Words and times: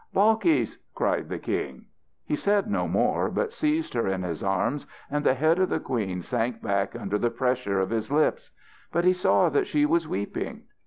"Balkis!" 0.15 0.79
cried 0.95 1.29
the 1.29 1.37
king. 1.37 1.85
He 2.25 2.35
said 2.35 2.67
no 2.71 2.87
more, 2.87 3.29
but 3.29 3.53
seized 3.53 3.93
her 3.93 4.07
in 4.07 4.23
his 4.23 4.41
arms, 4.43 4.87
and 5.11 5.23
the 5.23 5.35
head 5.35 5.59
of 5.59 5.69
the 5.69 5.79
queen 5.79 6.23
sank 6.23 6.59
back 6.59 6.95
under 6.95 7.19
the 7.19 7.29
pressure 7.29 7.79
of 7.79 7.91
his 7.91 8.11
lips. 8.11 8.49
But 8.91 9.05
he 9.05 9.13
saw 9.13 9.49
that 9.49 9.67
she 9.67 9.85
was 9.85 10.07
weeping. 10.07 10.63